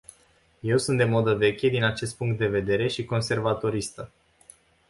Eu 0.63 0.77
sunt 0.77 0.97
de 0.97 1.03
modă 1.03 1.33
veche 1.35 1.67
din 1.67 1.83
acest 1.83 2.17
punct 2.17 2.37
de 2.37 2.47
vedere 2.47 2.87
și 2.87 3.05
conservatoristă. 3.05 4.11